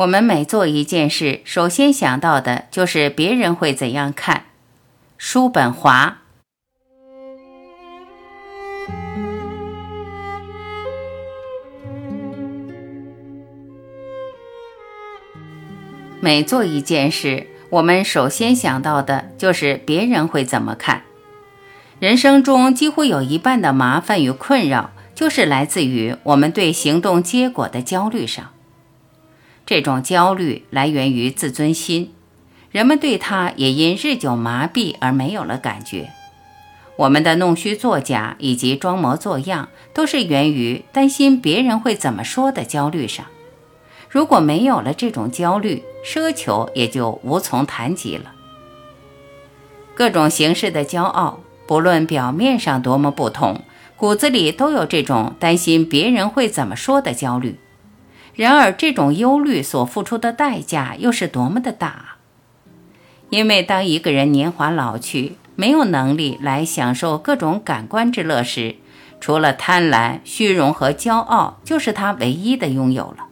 [0.00, 4.44] 我们每做一件事，首先想到的就是别人会怎样看。
[5.18, 6.22] 叔本华。
[16.18, 21.02] 每做一件事，我们首先想到的就是别人会怎么看。
[21.98, 28.52] 人生中几乎有一半的麻烦与困扰，就是来自于我们对行动结果的焦虑上。
[29.70, 32.12] 这种焦虑来源于自尊心，
[32.72, 36.10] 人们对它也因日久麻痹而没有了感觉。
[36.96, 43.26] 我们的弄虚作假以及装模作样，都是源于担心别人会怎么说的焦虑上。
[44.08, 48.32] 如果没有了这种焦虑，奢求也就无从谈及了。
[49.94, 53.62] 各种形式的骄傲，不论表面上多么不同，
[53.96, 57.54] 骨子里都有这种担心别人会怎么说的焦虑。
[58.40, 62.16] 然而，这种忧虑所付出的代价又是多么的大！
[63.28, 68.76] 因为当一个人年华老去，没有能力来享受各种感官之乐时，
[69.20, 73.26] 除了贪婪、虚荣和骄傲，就是他唯一的拥有了。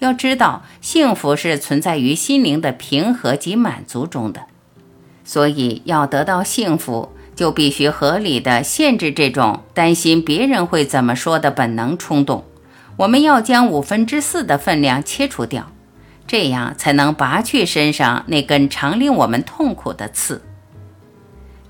[0.00, 4.42] 要知道，幸福是存在于心灵的平和及满足中的，
[5.24, 12.44] 所以要得到幸福，就必须合理的限制这种担心别人会怎么说的本能冲动。
[12.96, 15.72] 我们要将五分之四的分量切除掉，
[16.26, 20.42] 这样才能拔去身上那根常令我们痛苦的刺。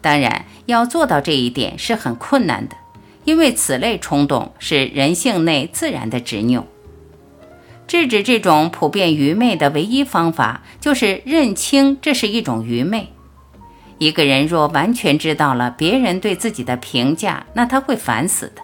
[0.00, 2.76] 当然，要做到这一点是很困难的，
[3.24, 6.66] 因为此类冲动是人性内自然的执拗。
[7.86, 13.08] 制止这种普遍愚昧的唯一方法，就是认清这是一种愚昧。
[13.98, 18.62] 一个人若完全知道了别人对自己的评价，那他会烦死的。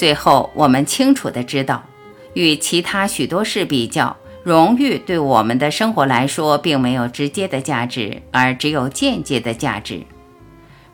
[0.00, 1.84] 最后，我们清楚地知道，
[2.32, 10.00] 与其他许多事比较，荣誉对我们的生活来说，并没有直接的价值，而只有间接的价值。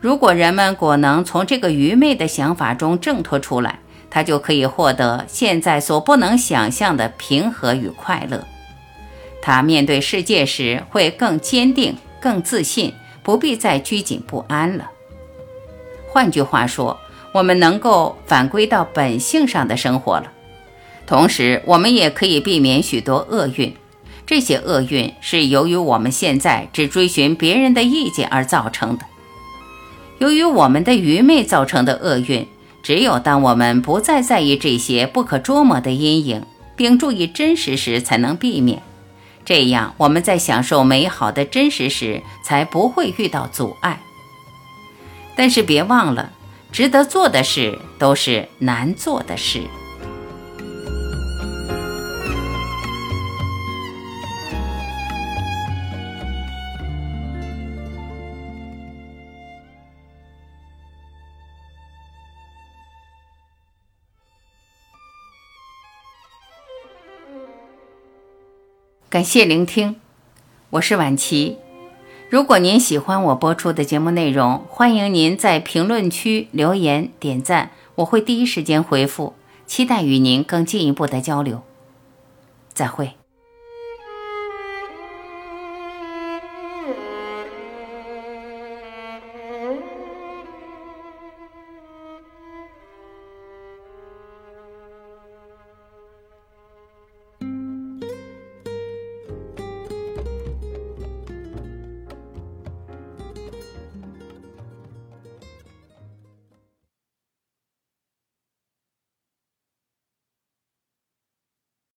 [0.00, 3.78] 如果人们果能从这个愚昧的想法中挣脱出来，
[4.10, 8.44] 他就可以获得现在所不能想象的平和与快乐。
[9.40, 14.90] 他面对世界时会更坚定、更自信，不必再拘谨不安了。
[16.08, 16.98] 换句话说，
[17.36, 20.32] 我们能够返归到本性上的生活了。
[21.06, 23.74] 同时，我们也可以避免许多厄运。
[24.26, 29.04] 这些厄运是由于我们现在只追寻别人的意见而造成的。
[30.18, 32.46] 由于我们的愚昧造成的厄运。
[32.86, 36.44] 只有当我们不再在意这些不可捉摸的阴影，
[36.76, 38.80] 并注意真实时，才能避免。
[39.44, 43.98] 这样，我们在享受美好的真实时，才不会遇到阻碍。
[45.34, 46.30] 但是别忘了，
[46.76, 49.62] 值得做的事都是难做的事。
[69.08, 69.98] 感谢聆听，
[70.68, 71.56] 我是婉琪。
[72.28, 79.34] 如果您喜欢我播出的节目内容，欢迎您在评论区留言点赞，我会第一时间回复。
[79.64, 81.62] 期待与您更进一步的交流。
[82.72, 83.12] 再会。